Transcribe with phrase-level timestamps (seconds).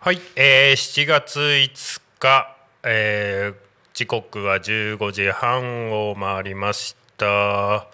[0.00, 3.56] はい、えー、7月5日、えー、
[3.94, 7.86] 時刻は15時半を回りました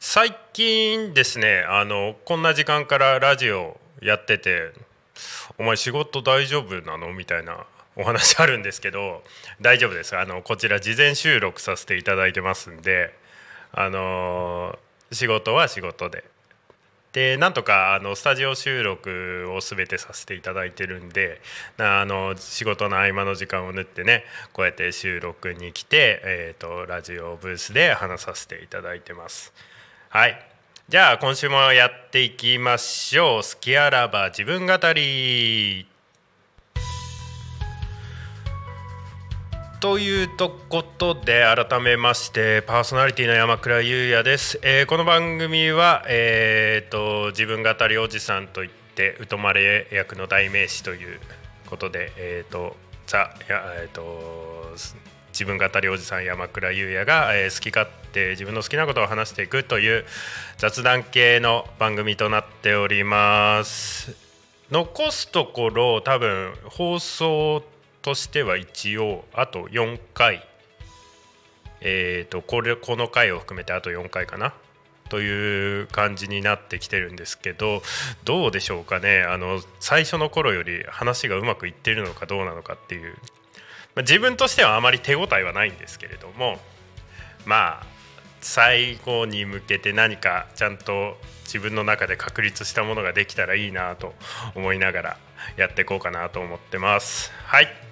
[0.00, 4.72] 最近ですねあのこんな時間からラジオやってて
[5.56, 7.64] 「お前仕事大丈夫なの?」みたいな
[8.00, 9.22] お話あるんですけど
[9.60, 10.16] 大丈夫です。
[10.16, 13.14] あのこちら事前収録させていただいてますんで
[13.72, 14.78] あの
[15.12, 16.24] 仕事は仕事で。
[17.12, 21.40] でなんとかあのスタジオ収録を全てさせていただいてるんで
[21.76, 24.22] あの仕事の合間の時間を縫ってね
[24.52, 29.52] こうやって収録に来て、えー、とラジオブースで話させていただいてます。
[30.08, 30.46] はい。
[30.88, 35.86] じゃあ今週もやっていきましょう「好きあらば自分語り」
[39.80, 51.18] というとことで改めましてパーソナリティの山倉優也です、えーこの番組は、えー、と自分語りおじさんといって疎まれ役の代名詞という
[51.70, 54.76] ことで、えー、とザや、えー、と
[55.32, 60.04] 自分語りおじさん山倉優也が、えー好き勝手自分の好きなことを話していくという
[60.58, 64.14] 雑談系の番組となっております。
[64.70, 67.62] 残すところ多分放送
[68.02, 70.46] としては一応あと4回。
[71.82, 74.52] えー、とこれこの回を含めてあと4回かな？
[75.08, 77.82] という感じになってきてるんですけど
[78.24, 79.22] どうでしょうかね？
[79.22, 83.14] あの最初の頃より話がうまくいってるのかどうなのかっていう、
[83.94, 86.58] まあ、自分としてはあまり手応えはないんですけれども
[87.46, 87.86] まあ
[88.40, 94.14] 最後に向けて何かちゃんと自分の中で確立したものができたらいいなと
[94.54, 95.16] 思いながら
[95.56, 97.32] やっていこうかなと思ってます。
[97.46, 97.89] はい。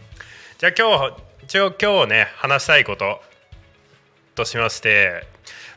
[0.58, 1.14] じゃあ今日
[1.44, 3.20] 一応今日ね話したいこと
[4.34, 5.22] としまして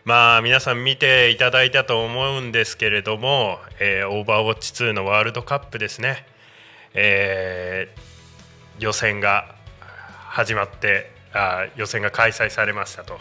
[0.06, 6.26] まあ皆さん見ていただいたと思うんですけれども、えーオーバーウォッチ2のワールドカップですね、
[6.96, 9.54] えー予選が
[10.30, 13.20] 始まってあ予選が開催されましたと。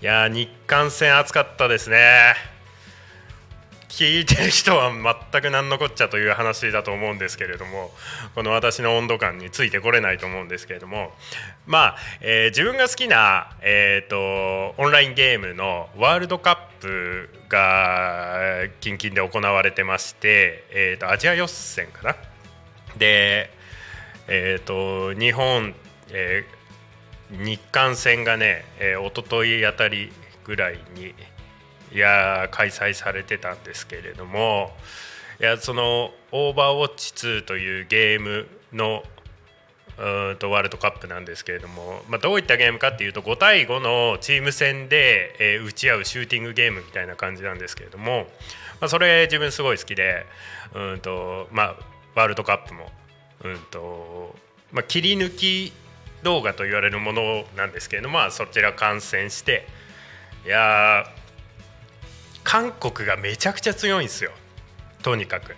[0.00, 2.36] いや日韓戦熱かったですね。
[3.88, 4.92] 聞いてる人は
[5.32, 7.90] 全く何のこっちゃという話だと思うんですけれども
[8.34, 11.12] この私の温度感についてこれないと思うんですけれども
[11.66, 22.16] まあ、えー自分が好きな、えー、とオンラインゲームのワールドカップが近々で行われてまして、えー、とアジア予選かな？
[22.98, 23.50] で、
[24.28, 25.74] えー、と日本、
[26.10, 26.58] えー
[27.30, 30.10] 日韓戦がね、えー、一昨日あたり
[30.44, 31.14] ぐらいに
[31.92, 34.72] いや開催されてたんですけれども
[35.40, 39.04] いやその「オーバーウォッチ2」というゲームの
[39.98, 48.28] うんとワールドカップなんですけれども、まあ、どういったゲームかっていうと5対5のチーム戦で、えー打ち合うシューティングゲームみたいな感じなんですけれども、
[48.80, 50.24] まあ、それ自分すごい好きで
[50.74, 51.76] うんと、まあ、
[52.14, 52.90] ワールドカップも
[53.44, 54.36] うんと、
[54.72, 55.72] まあ、切り抜き
[56.22, 59.66] 動画と言われるものなんですけれども、まあ、そちら観戦して
[60.44, 61.04] いや
[62.44, 64.32] 韓国がめちゃくちゃ強いんですよ。
[65.02, 65.56] とにかく。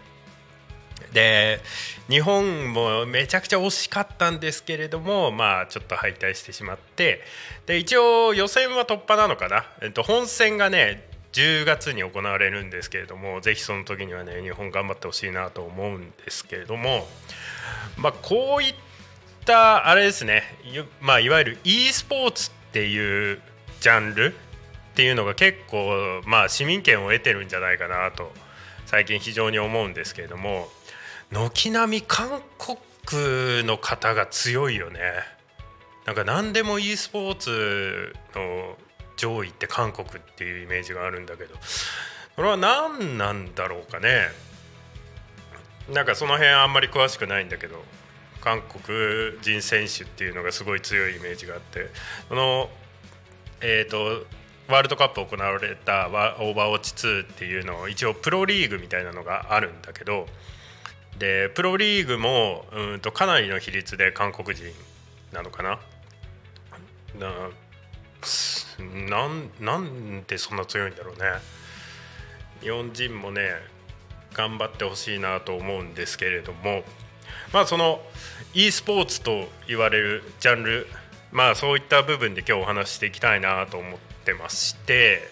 [1.13, 1.61] で
[2.09, 7.23] 日本もめちゃくちゃ惜しかったんですけれどもまあちょっと敗退してしまって。
[7.67, 17.09] で一応予選は突破なのかな、えっと、本戦がね10月に行われるんですけれどもぜひその時にはね日本頑張ってほしいなと思うんですけれども。
[17.97, 18.75] まあこういっ
[19.45, 20.43] たあれですね,、
[21.01, 23.41] まあ、いわゆる e スポーツっていう
[23.81, 24.35] ジャンル
[24.93, 28.33] っていうのが結構まあ市民権を得てるんじゃないかなと
[28.87, 30.69] 最近非常に思うんですけれども
[31.31, 35.01] 軒並み韓国の方が強いよね。
[36.07, 38.77] なんか何でも e スポーツの
[39.17, 41.55] 上位って韓国っていうイメージがあるんだけど
[42.35, 44.29] それは何なんだろうかね。
[45.93, 47.85] なんかその辺あんまり詳しくないんだけど
[48.41, 51.91] 韓国人選手っていうのがすごい強いイメージがあって
[52.29, 52.71] その
[53.61, 54.25] えっ、と
[54.71, 60.27] ワールドカップ行われたオーバーウォッチ2っていうのを一応プロリーグみたいなのがあるんだけど
[61.19, 64.65] でプロリーグもうんとかなりの比率で韓国人
[65.33, 65.79] なのかな？
[69.11, 71.23] なんでそんな強いんだろうね。
[72.63, 73.51] 日本人もね
[74.33, 76.85] 頑張ってほしいなと思うんですけれども。
[77.53, 78.01] まあその
[78.55, 80.87] e スポーツと言われるジャンル
[81.33, 85.23] まあそういった部分で今日お話ししていきたいなと思ってまして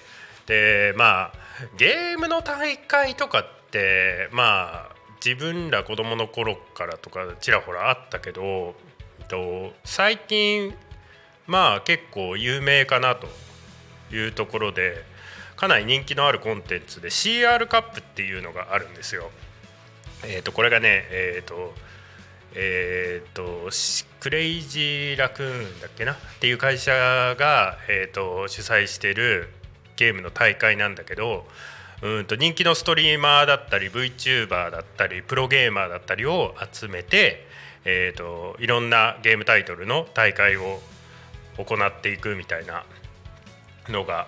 [0.47, 1.33] でまあ
[1.77, 8.75] ゲームの大会とかってまあ自分ら子供の頃からとかちらほらあったけど
[9.29, 10.75] と最近
[11.47, 13.27] まあ結構有名かなと
[14.15, 15.05] いうところで
[15.57, 19.31] かなり人気のあるコンテンツで CR カップっていうのがあるんですよ。
[20.25, 21.75] えー、とこれがねえっ、ー、と
[22.61, 23.71] えーと、
[24.19, 26.15] クレイジーラクーンだっけな？
[26.15, 29.49] っていう会社が、えーと、主催してる
[29.95, 31.47] ゲームの大会なんだけど
[32.03, 37.47] うんと人気のストリーマーだったり VTuber だったりプロゲーマーだったりを集めて、
[37.85, 40.81] えーと、いろんなゲームタイトルの大会を
[41.59, 42.85] 行っていくみたいな
[43.89, 44.27] のが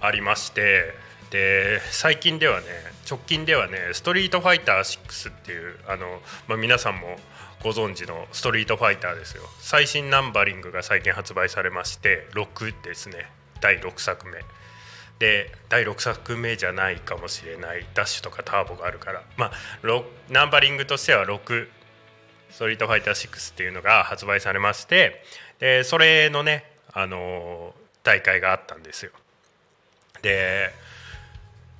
[0.00, 0.94] ありまして
[1.30, 2.66] で最近ではね
[3.08, 7.18] 直近ではね「ストリートファイター6」っていうあの、まあ、皆さんも
[7.62, 9.42] ご存知の「ストリートファイター」ですよ。
[9.58, 13.30] 最新ナンバリングが最近発売されまして6ですね。
[13.60, 14.42] 第6作目。
[15.18, 17.86] で第6作目じゃないかもしれない。
[17.94, 19.22] ダッシュとかターボがあるから。
[19.36, 19.52] まあ
[20.28, 21.68] ナンバリングとしては6
[22.50, 25.22] ストリートファイター6っていうのが発売されまして
[25.58, 29.12] でそれのねあの大会があったんですよ。
[30.22, 30.72] で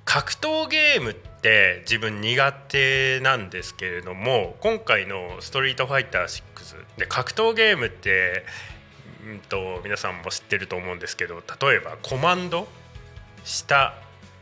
[0.04, 8.44] 格闘ゲームって自分苦手なんですけれども今回の「ストリートファイター6」で格闘ゲームって、
[9.24, 12.68] うんと、皆さんも知ってると思うんですけど例えばコマンド
[13.44, 13.94] 下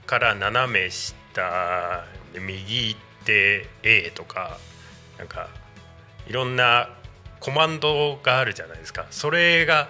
[0.07, 2.05] から斜め下
[2.35, 4.59] 右手 A とか
[5.19, 5.49] なんか
[6.27, 6.89] いろんな
[7.41, 9.07] コマンドがあるじゃないですか。
[9.11, 9.89] それが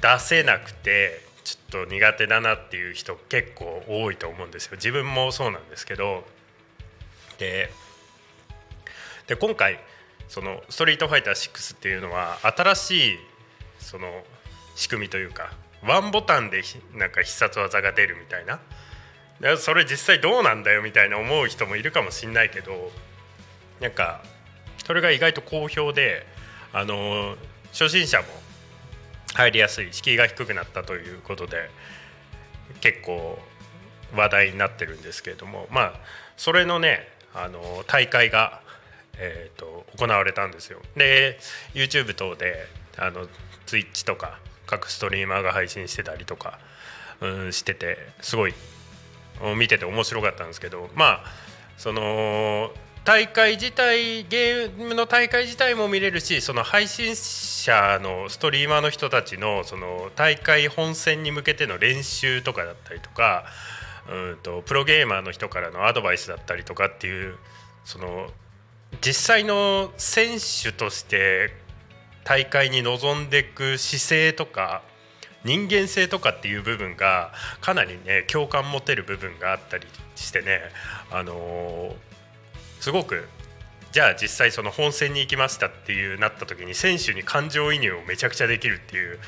[0.00, 4.72] 出せなくてちょっと苦手だなっていう人結構多いと思うんですよ。
[4.76, 6.24] 自分もそうなんですけど
[7.40, 7.72] で
[9.26, 9.80] で今回
[10.28, 13.18] その「ストリートファイター6」っていうのは新しい
[13.80, 14.24] その
[14.76, 15.52] 仕組みというか
[15.82, 16.62] ワンボタンで
[16.94, 18.60] なんか必殺技が出るみたいな。
[19.56, 22.92] それ実際どうなんだよみたいな思う人もいるかもしんないけど
[23.80, 24.22] なんか
[24.84, 26.26] それが意外と好評で
[26.74, 27.36] あの
[27.72, 28.26] 初心者も
[29.32, 31.70] 入りやすい敷居が低くなったということで
[32.82, 33.38] 結構
[34.14, 35.92] 話題になってるんですけれどもまあ
[36.36, 38.60] それのねあの大会が、
[39.18, 40.80] えーと、行われたんですよ。
[40.96, 41.38] で
[41.74, 42.66] YouTube 等で
[42.96, 43.26] あの
[43.66, 46.58] Twitch とか各ストリーマーが配信してたりとか、
[47.20, 48.54] うん、しててすごい
[49.56, 51.24] 見てて面白かったんですけどまあ
[51.76, 52.70] その
[53.04, 63.44] 大会自体ゲームの大会自体も見れるしその配信者のストリーマーの人たちのその大会本戦に向けての練習とかだったりとか
[64.10, 67.36] うんとプロゲーマーの人からのアドバイスだったりとかっていう
[67.84, 68.28] その
[69.00, 71.52] 実際の選手として
[72.24, 74.82] 大会に臨んでいく姿勢とか
[75.44, 79.86] 人間性とかっていう部分がかなりね共感持てる部分があったり
[80.16, 80.60] してね
[81.10, 82.10] あのー
[82.80, 83.28] すごく
[83.92, 89.18] じゃあ実際その本戦に行きましたっていうなった時に選手に感情移入をめちゃくちゃできるっていう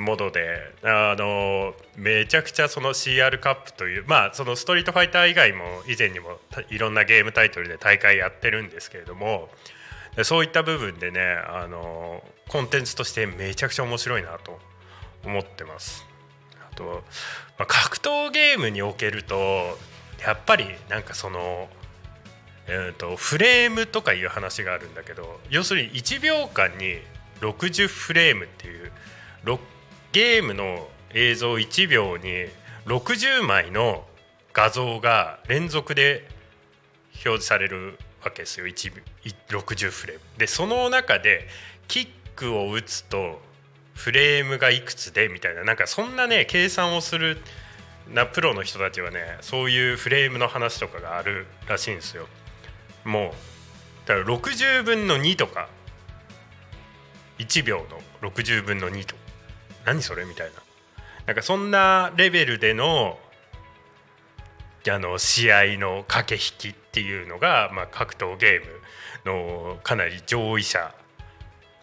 [0.00, 6.38] ものであのめちゃくちゃその CR カップというまあそのストリートファイター以外も以前にも
[6.70, 9.48] いろんなゲームタイトルで大会やってるんですけれども
[10.24, 14.58] そういった部分でねあのコンテンツとしてめちゃくちゃ面白いなと
[15.24, 16.04] 思ってます。
[16.70, 16.84] あと、
[17.58, 19.78] まあ、格闘ゲームにおけると
[20.24, 21.68] やっぱりなんかその
[22.72, 26.98] えーと、フレームとかいう話があるんだけど要するに1秒間に
[27.40, 28.92] 60フレームっていう
[30.12, 32.46] ゲームの映像1秒に
[32.86, 34.04] 60枚の
[34.52, 36.26] 画像が連続で
[37.12, 40.20] 表示されるわけですよ60フレーム。
[40.38, 41.46] でその中で
[41.86, 43.40] キックを打つと
[43.94, 47.38] フレームがいくつでみたいななんかそんなね計算をする
[48.12, 52.26] なプロの人たちはねそういうフレームの話とかがあるらしいんですよ。
[53.04, 55.68] もうだから60分の2とか
[57.38, 57.86] 1秒
[58.22, 59.19] の60分の2とか
[59.84, 60.24] 何それ？
[60.24, 60.52] みたいな
[61.26, 63.18] なんかそんなレベルでの
[64.88, 70.94] あの試合の駆け引きっていうのが、まあ、格闘ゲームのかなり上位者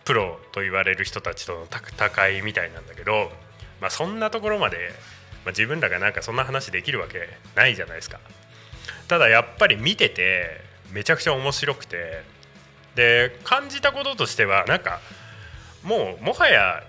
[0.03, 3.31] プロと言われる人たちとの戦いみたいなんだけど、
[3.79, 4.77] まあ、そんなところまで、
[5.45, 8.19] まあ、自分らがなんかそんな話できるわけないじゃないですか。
[9.07, 10.61] ただやっぱり見てて
[10.91, 12.23] めちゃくちゃ面白くて
[12.95, 15.01] で感じたこととしてはなんか
[15.83, 16.83] もうもはや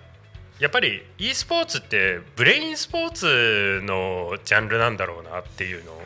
[0.58, 6.02] やっぱり e スポーツってブレインスポーツのジャンルなんだろうなっていうのを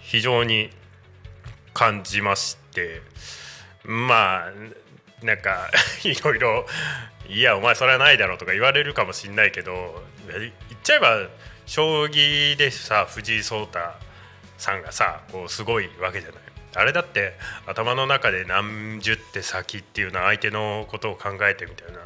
[0.00, 0.70] 非常に
[1.74, 3.02] 感じまして
[3.84, 5.68] まあなんか
[6.04, 6.66] いろいろ
[7.28, 10.52] 「いやお前それはないだろ」とか言われるかもしんないけど言っ
[10.84, 11.28] ちゃえば
[11.66, 13.80] 将棋でさ藤井聡太
[14.58, 16.42] さんがさこうすごいわけじゃない。
[16.74, 17.34] あれだって
[17.66, 21.98] 頭の中で何十手先っていうのは相手のことを考えてみたいな。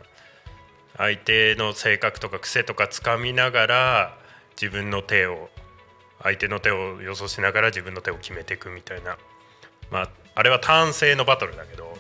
[0.97, 4.19] 相手の性格とか癖とかつかみながら
[4.61, 5.51] 自分の手を
[6.23, 9.19] 相手の手を予想しながら自分の手を決めていくみたいな。
[9.91, 11.97] まああれは単性のバトルだけど。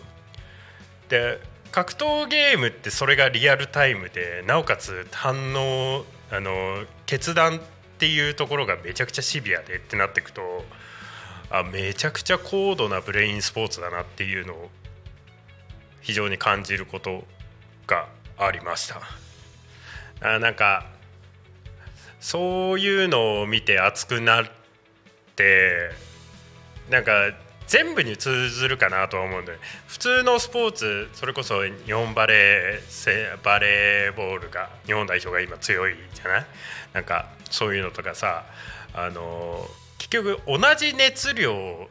[1.08, 1.40] で
[1.72, 7.60] 格闘ゲームってそれがリアルタイムでなおかつ反応あの決断っ
[7.98, 10.64] ていうところがめちゃくちゃシビアでってなっていくと
[11.50, 14.70] あめちゃくちゃ高度なブレインスポーツだなっていうのを
[16.00, 17.24] 非常に感じること
[17.86, 19.00] がありました。
[20.20, 20.86] あなんか
[22.20, 24.46] そういうのを見て熱くなっ
[25.36, 25.90] て
[26.90, 27.12] なんか
[27.66, 36.46] 全部に通ずるかなとは思うんで普通のスポーツそれこそ日本バレーバレーボールが日本代表が今強いじゃない？
[36.92, 38.44] なんかそういうのとかさ
[38.94, 39.66] あの
[39.98, 41.88] 結局同じ熱量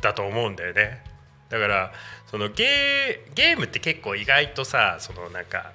[0.00, 1.04] だと思うんだよね。
[1.48, 1.92] だから
[2.32, 5.72] そのゲーゲームって結構意外とさそのなんか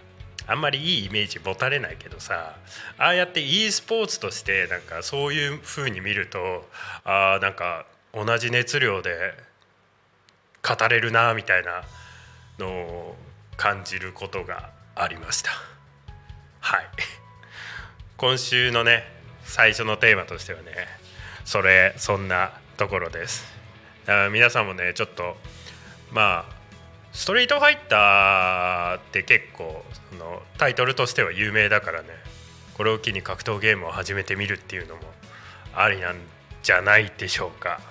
[0.47, 2.55] あんまりいいイメージ持たれないけどさ
[2.97, 6.67] ああやって e スポーツとしてなんかそういう風に見ると
[7.05, 9.35] あなんか同じ熱量で
[10.67, 11.83] 語れるなみたいな
[12.57, 13.15] のを
[13.55, 15.51] 感じることがありました。
[16.59, 16.89] はい。
[18.17, 19.03] 今週のね
[19.43, 20.71] 最初のテーマとしてはね
[21.45, 23.45] それそんなところです。
[24.07, 25.37] だから皆さんもねちょっと
[26.11, 26.57] まあ
[27.13, 32.09] ストリートファイターって結構そのタイトルとしては有名だからね。
[32.75, 35.01] これを機に格闘ゲームを始めてみるっていうのも
[35.73, 36.15] ありなん
[36.61, 37.81] じゃないでしょうか。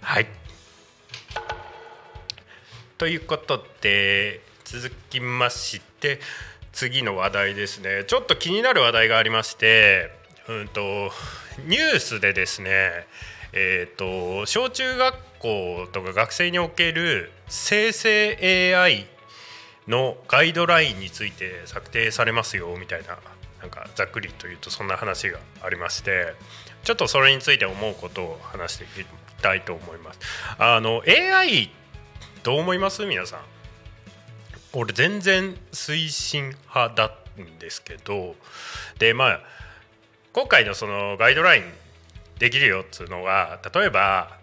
[0.00, 0.26] はい。
[2.96, 6.18] ということで続きまして
[6.72, 8.04] 次の話題ですね。
[8.06, 10.10] ちょっと気になる話題がありまして
[10.48, 11.10] うんと
[11.66, 13.06] ニュースでですね
[13.58, 19.06] えーと、小中学校とか学生における生成 AI
[19.86, 23.18] のガイドラインについて策定されますよみたいな
[23.60, 26.34] なんかざっくりというとそんな話がありまして
[26.82, 29.06] ちょっとそれについて思うことを話していき
[29.42, 30.18] たいと思います。
[30.58, 31.70] あの AI
[32.42, 33.06] どう思います？
[33.06, 33.40] 皆さん
[34.72, 38.34] 俺全然推進派だんですけど
[38.98, 39.40] でまあ
[40.32, 41.64] 今回のそのガイドライン
[42.38, 44.36] できるよっつうのは例えば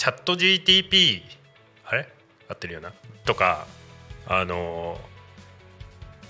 [0.00, 1.20] チャット GTP
[1.84, 2.08] あれ？
[2.48, 2.90] 合ってるよな？
[3.26, 3.66] とか
[4.26, 4.96] あの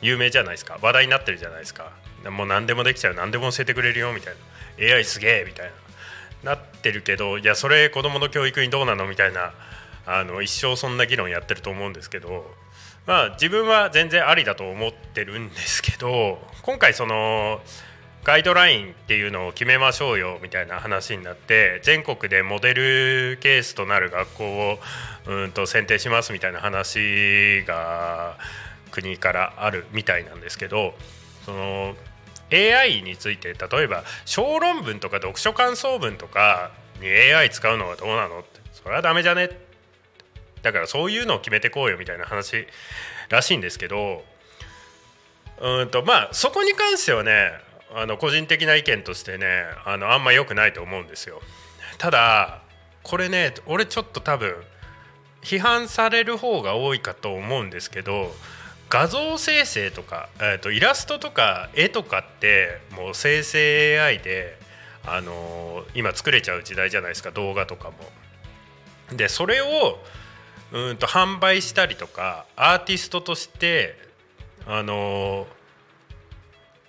[0.02, 0.80] 有名じゃないですか？
[0.82, 1.92] 話題になってるじゃないですか？
[2.32, 4.34] もう何でもできちゃう何でも教えてくれるよみたい
[4.80, 4.96] な。
[4.96, 5.70] AI すげえみたい
[6.42, 6.56] な。
[6.56, 9.06] なってるけどいやそれ子どもの教育にどうなの？
[9.06, 9.52] みたいな
[10.04, 12.50] あの一生そんな議論やってると思うんですけど
[13.06, 17.60] まあ自分は全然ありだと思ってるんですけど今回その
[18.22, 24.78] ガイドラインっていうのを決めましょうよみたいな話になって全国でモデルケースとなる学校を
[25.26, 28.36] うんと選定しますみたいな話が
[28.90, 30.94] 国からあるみたいなんですけど
[31.46, 31.94] その
[32.52, 38.40] AI について例えば小論文とか読書感想文とかに AI 使うのはどうなの？
[38.40, 39.48] ってそれはダメじゃね？
[40.62, 42.66] だからそういうのを決めてこうよみたいな話
[43.30, 44.22] らしいんですけど
[45.60, 47.52] うんとまあそこに関してはね
[47.94, 51.40] あの個人的な意見としてねあのあんま良くないと思うんですよ
[51.99, 52.62] ただ
[53.02, 54.54] これね俺ちょっと多分
[55.42, 58.32] 批判される方が多いかと思うんですけど
[58.88, 64.59] 画像生成とか、えー、とイラストとか絵とかってもう生成 AI で、
[65.06, 67.97] あのー、今作れちゃう時代じゃないですか動画とかも。
[69.16, 69.99] でそれを
[70.73, 73.97] うんと販売したりとかアーティストとして
[74.66, 75.47] あの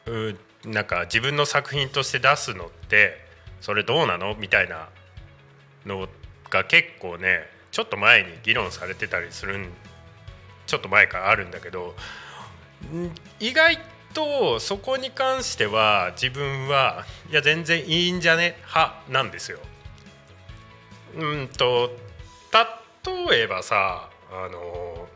[0.06, 3.18] ー、うんなんか自分の作品として出すのって
[3.62, 4.36] それどうなの？
[4.36, 4.90] みたいな
[5.86, 6.08] の
[6.50, 7.40] が結構ね
[7.72, 9.72] ちょっと前に議論されてたりするん
[10.68, 11.96] ちょっと前からあるんだけど
[13.40, 13.80] 意外
[14.14, 18.56] とそこに関しては自分はいや全然いいんじゃね？
[18.68, 19.60] 派なんですよ。
[21.18, 21.92] うんと
[23.30, 25.08] 例えばさあの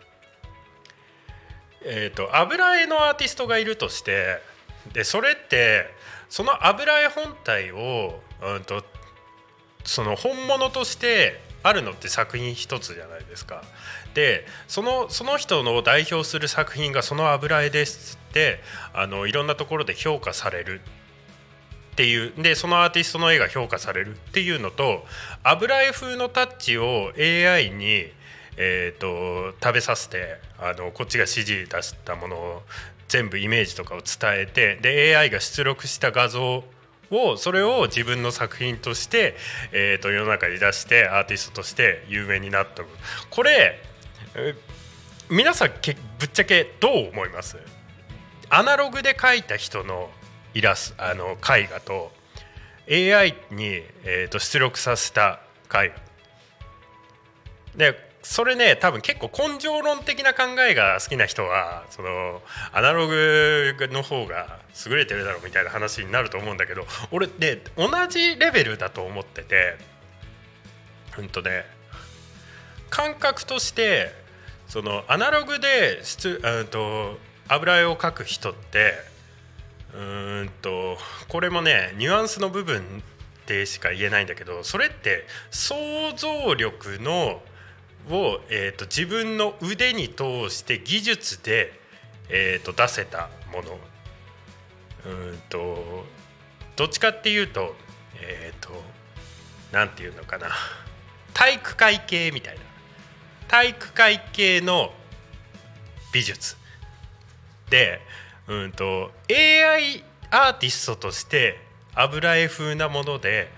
[1.84, 4.40] えっ、ー、と油絵のアーティストがいるとして
[4.94, 5.94] でそれって
[6.30, 8.84] その油絵本体を、うんと、
[9.84, 13.64] その本物としてあるのって作品一つじゃないですか。
[14.14, 18.60] でそのその人の代表する作品がその油絵ですって
[18.94, 20.82] あのいろんなところで評価される
[21.94, 25.06] っていうでそのアーティストの絵が評価されるっていうのと
[25.44, 28.06] 油絵風のタッチを AI に、
[28.58, 32.62] えーと、と食べさせてあのこっちが指示出したものを
[33.08, 36.64] 全部イメージとかを伝えてで AI が出力した画像
[37.12, 39.36] をそれを自分の作品として、
[39.72, 42.84] えー、と世の中に出してアーティストとして有名になった
[43.30, 43.80] これ
[45.30, 47.58] 皆さんけぶっちゃけどう思います？
[48.50, 50.10] アナログで描いた人の
[50.54, 52.12] イラスあの絵画と
[52.90, 55.40] AI に、えー、と出力させた
[55.74, 56.06] 絵画。
[57.76, 62.42] でそれね多分結構根性論的な考えが好きな人はその
[62.74, 69.78] アナログの方が優れてるだろうみたいな話になると思うんだけど俺ね同じレベルだと思ってて
[71.20, 71.66] うんとね
[72.90, 74.10] 感覚として
[74.68, 78.94] そのアナログで出うんと油絵を描く人って
[79.94, 80.00] う
[80.46, 80.98] んと
[81.30, 83.04] これもねニュアンスの部分
[83.46, 85.76] でしか言えないんだけどそれって想
[86.18, 87.40] 像力の
[88.10, 91.74] を、えー、と自分の腕に通して技術で、
[92.30, 93.78] えー、と出せたもの。
[95.06, 96.06] うんと
[96.76, 97.76] どっちかっていうと
[98.22, 98.70] えっ、と
[99.72, 100.50] なんていうのかな。
[101.34, 102.62] 体育会系みたいな。
[103.48, 104.94] 体育会系の
[106.12, 106.58] 美術。
[107.70, 108.02] で
[108.48, 111.60] うんと AI アーティストとして
[111.94, 113.50] 油絵風なもので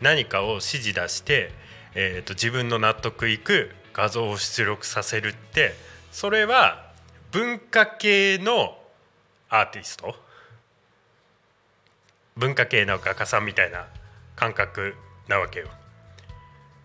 [0.00, 1.52] 何かを指示出して、
[1.94, 5.74] えー、と自分の納得いく画像を出力させるって
[6.10, 6.86] それは
[7.32, 8.78] 文化系の
[9.50, 10.14] アーティスト？
[12.34, 13.84] 文化系の画家さんみたいな
[14.36, 14.94] 感覚
[15.28, 15.68] なわけよ。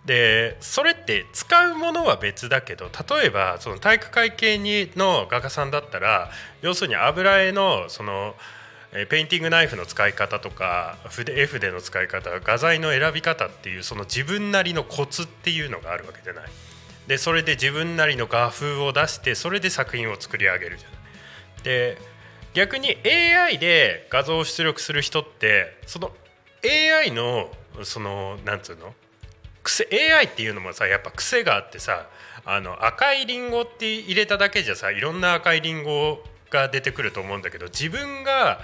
[0.06, 6.30] でそれって使うものは別だけど例えばその体育会系にの画家さんだったら
[6.62, 8.36] 要するに油絵のその
[9.10, 16.44] ペインティングナイフの使い方とか筆絵筆の使い方画材の選び方っていうその自分なりのコツっていうのがあるわけじゃない。
[17.08, 21.64] でそれで自分なりの画風を出してそれで作品を作り上げるじゃない。
[21.64, 21.98] で
[22.54, 26.12] 逆に AI で画像を出力する人ってその
[26.64, 27.50] AI の
[27.84, 28.94] そのなんつうの？
[29.64, 32.08] 癖 AI っていうのもさやっぱ癖があってさ
[32.46, 38.60] あの赤いリンゴって入れただけじゃさいろんな赤いリンゴが出てくると思うんだけど自分が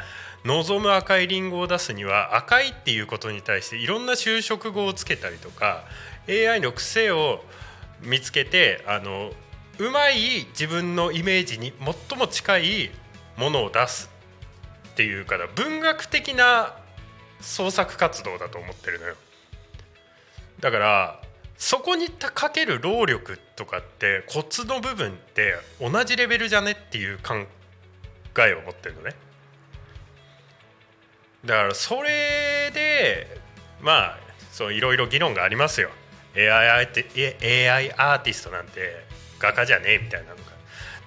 [0.45, 5.83] 望む赤いリンゴを出すには赤いっていうことに対していろんな修飾語をつけたりとか
[6.29, 7.43] AI の癖を
[8.03, 9.31] 見つけてあの
[9.79, 11.73] うまい自分のイメージに
[12.09, 12.91] 最も近い
[13.37, 14.11] ものを出す
[14.89, 16.75] っていうから文学的な
[17.39, 19.15] 創作活動だと思ってるのよ。
[20.59, 21.21] だから
[21.57, 27.35] そこにかける労力とかってコツの部分って同じレベルじゃねっていう考
[28.39, 29.15] えを持ってるのね。
[31.45, 33.39] だからそれで
[33.81, 34.19] まあ
[34.51, 35.89] そういろいろ議論がありますよ。
[36.35, 39.05] AI って AI アーティストなんて
[39.39, 40.43] 画家じゃねえみたいなのが。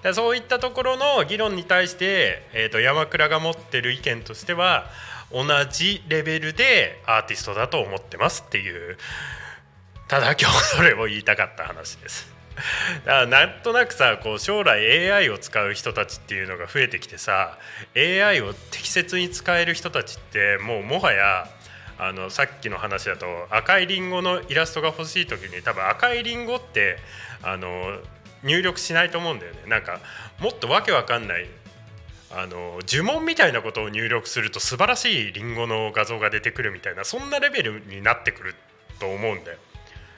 [0.03, 4.85] でそういったところの議論に対して、えー、と山倉が持ってる意見としては
[5.31, 8.97] 同じレベルでアーティストだと思ってますっていう
[10.07, 12.35] ただ今日それを言いたかった話です。
[13.05, 17.57] だからなんとなくさこう将来 AI を使う人たちっていうのが増えてきてさ
[17.97, 21.49] AI を適切に使える人たちってもうもはや
[21.97, 26.97] あのさっきの話だと赤いリンゴのイラストが欲しい時に多分赤いリンゴって
[27.41, 27.99] あの
[28.43, 29.61] 入力しないと思うんだよね。
[29.67, 29.99] なんか
[30.39, 31.47] もっとわけわかんない
[32.31, 38.55] あの呪文みたいなことを入力すると素晴らしいリンゴの画像が出てくるみたいなそんなレベルになってくる
[38.99, 39.57] と思うんだよ。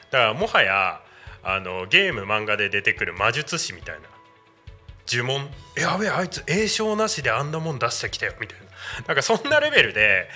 [0.09, 1.01] だからもはや
[1.43, 4.07] あのゲーム漫画で出てくる魔術師みたいな。
[5.07, 5.49] 呪文。
[5.75, 8.66] やべえあいつ栄唱なしであんなもん出してきたよみたいな。
[9.07, 10.29] なんかそんなレベルで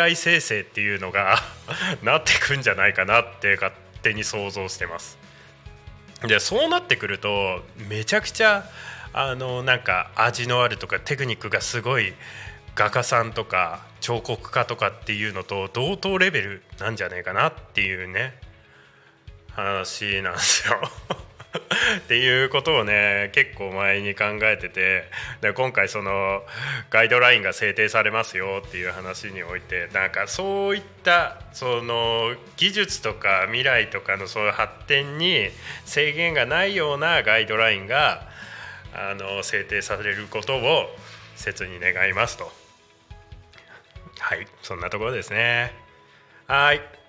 [0.00, 1.38] AI 生成っていうのが
[2.02, 5.18] なってくんじゃないかなって勝手に想像してます
[6.22, 8.68] でそうなってくるとめちゃくちゃ
[9.12, 12.14] あのなんか味のあるとかテクニックがすごい
[12.74, 18.34] 画家さんとか彫刻家とかっていうのと同等レベルなんじゃねえかなっていうね
[19.52, 20.80] 話なんですよ。
[21.98, 25.04] っていうことをね結構前に考えてて
[25.40, 26.42] で今回その
[26.90, 35.48] ガイドラインが制定されますよっていう話においてなんかそういったその技術とか未来とかのそういう発展に
[35.84, 38.22] 制限がないようなガイドラインが
[38.92, 40.86] あの制定されることを
[41.36, 42.52] 切に願いますと。
[44.20, 45.72] はいそんなところですね。
[46.46, 47.03] はい。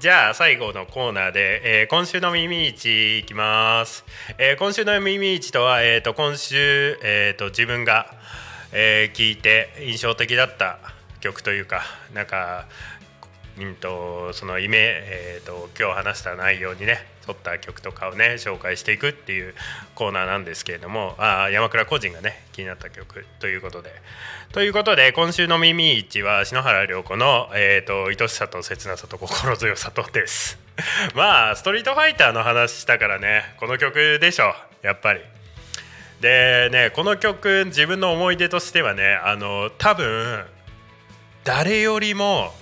[0.00, 4.02] じゃあ最後のコーナーで、えー今週の耳市いきます、
[4.38, 8.06] えー今週の耳市とは、えー、と今週、えー、と自分が、
[8.72, 10.78] えー聞いて印象的だった
[11.20, 11.82] 曲というか
[12.14, 12.64] なんか
[13.66, 19.54] うんとそのイメ、えーと、今日話した内容にね沿った曲とかをね紹介していくっていう
[19.94, 23.90] コーナーなんですけれどもあ山倉個人がね気になった曲ということで
[24.52, 30.58] ということで今週の「耳市」は篠原涼子の、えーと「愛しさと切なさと心強さと」です。
[31.14, 35.20] まあストリートファイターの話したからねこの曲でしょやっぱり。
[36.20, 40.44] でねこの曲自分の思い出としてはねあの多分
[41.44, 42.52] 誰よりも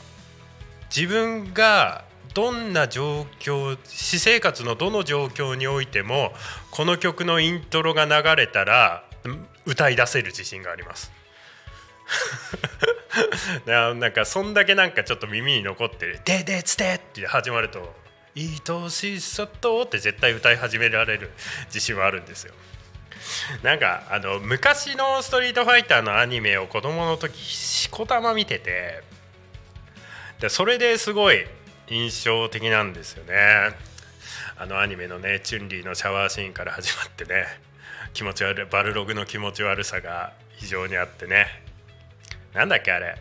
[0.94, 6.32] 自分がどんな状況私生活のどの状況においても
[6.70, 9.04] この曲のイントロが流れたら
[9.66, 11.12] 歌い出せる自信があります。
[13.66, 17.94] なんかそんだけなんかちょっと耳に残ってる「ででつて」って始まると
[18.36, 21.32] 「愛しさと」って絶対歌い始められる
[21.66, 22.54] 自信はあるんですよ。
[23.62, 29.02] なんかあの昔の「ストリートファイター」のアニメを子供の時しこたま見てて
[30.40, 31.44] でそれですごい
[31.88, 33.34] 印象的なんですよね。
[34.56, 37.46] あのアニメのねチュンリーのシャワーシーンから始まってね
[38.12, 41.46] 気持ち悪いバルログの気持ち悪さが非常にあってね。
[42.54, 43.16] なんだっけあれ。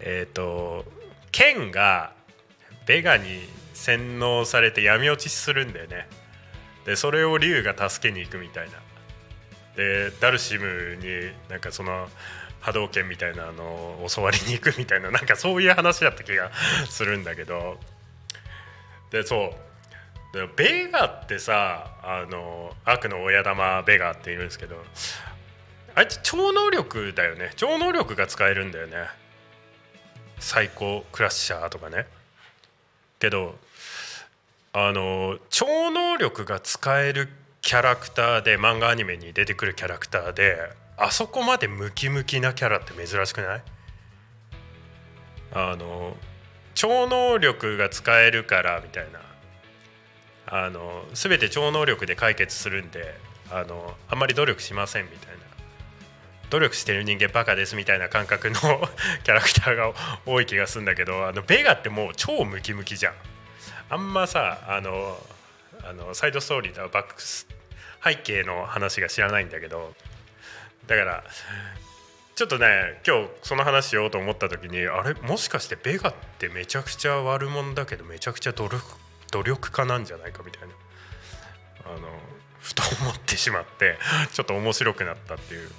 [0.00, 0.84] えっ、ー、と
[1.32, 2.12] ケンが
[2.86, 3.26] ベガに
[3.74, 6.08] 洗脳されて闇落ちするんだよね。
[6.84, 8.72] でそれを竜が助けに行くみたいな。
[9.76, 12.08] でダルシムになんかその
[12.60, 16.50] 波動拳みたいなのを教わりに行くみたいななんかそういう話だった気が
[16.88, 17.78] するんだけど。
[19.10, 19.70] でそう。
[20.32, 24.76] でベガってさあの悪の親玉ベガっているんですけど
[25.96, 27.50] あいつ超能力だよね。
[27.56, 29.08] 超能力が使えるんだよね。
[30.38, 32.06] 最高クラッシャーとかね。
[33.18, 33.58] けど
[34.72, 37.28] あの超能力が使える
[37.60, 40.56] キャラクターで漫画アニメに出てくるキャラクターで
[41.02, 43.62] あそこまでムキムキなキャラって珍しくない？
[45.52, 46.14] あの
[46.74, 49.20] 超能力が使えるからみたいな。
[50.52, 53.14] あの全て超能力で解決するんで
[53.50, 55.40] あのあんまり努力しませんみたいな。
[56.50, 58.56] 努力してる人間バカですみたいな感覚の
[59.22, 59.92] キャラクターが
[60.26, 63.14] 多い気がするんだけどあのベガってもう超ムキムキじゃん。
[63.88, 65.18] あんまさあの
[65.84, 67.46] あのサイドストーリーとバックス
[68.04, 69.94] 背景の話が知らないんだけど
[70.86, 71.24] だから
[72.34, 75.14] ちょっとね今日その話しようと思った時にあれ？
[75.14, 78.82] もしかしてベガってめちゃくちゃ悪者だけどめちゃくちゃ努力
[79.30, 80.68] 努力家なんじゃないかみたいな。
[81.86, 82.08] あの
[82.60, 83.98] ふと思ってしまって
[84.32, 85.70] ちょっと面白くなったっていう。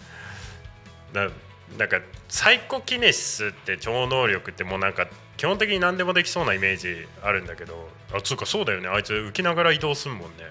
[1.14, 1.30] な
[1.78, 8.88] なんかサイコキネシスって超能力ってもうなんか基本的に何でもできそうなイメージあるんだけどあつうかそうだよね。
[8.88, 10.46] あいつ浮きながら移動すんもんね。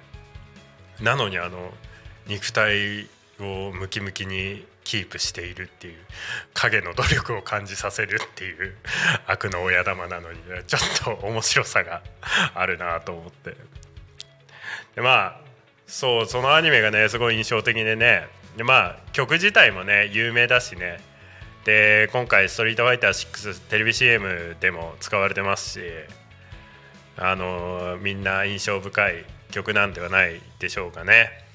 [1.00, 1.72] なのにあの
[2.26, 3.08] 肉体
[3.44, 5.98] をムキムキにキープしているっていう
[6.54, 8.74] 影の努力を感じさせるっていう
[9.26, 10.78] 悪の親玉なのに、ちょ
[11.12, 12.02] っと面白さが
[12.54, 13.56] あるなと思って
[14.96, 15.40] でまあ
[15.86, 18.26] そうそのアニメがねすごい印象的でね
[18.56, 21.00] でまあ曲自体もね有名だしね
[21.64, 25.80] で今回「ストリートファイター6」テレビ CM でも使われてますし
[27.16, 31.49] あのみんな印象深い曲なんではないでしょうかね。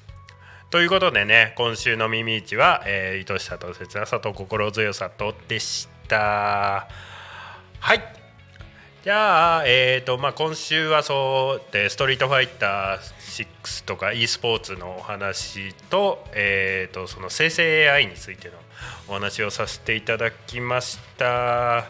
[0.68, 6.88] ということでね今週の「耳市は」えー、愛しさと切なさと心強さとでした。
[7.78, 8.02] はい。
[9.04, 18.54] じゃあ,、えーとまあ、今週はそうで「ストリートファイター6」とか e スポーツのお話と,、えーと、その生成 AI についての
[19.06, 21.84] お話をさせていただきました。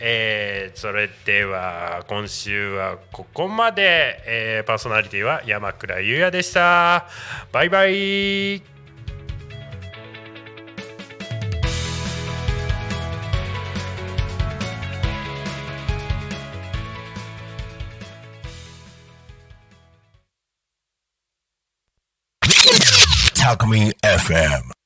[0.00, 7.06] えーそれでは今週はここまで、えーパーソナリティは山倉優也でした。
[7.52, 8.74] バイバイ。
[23.34, 24.83] Talk Me FM.